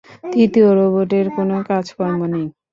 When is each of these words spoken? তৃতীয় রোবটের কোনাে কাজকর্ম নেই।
তৃতীয় 0.25 0.69
রোবটের 0.77 1.25
কোনাে 1.35 1.57
কাজকর্ম 1.69 2.19
নেই। 2.33 2.47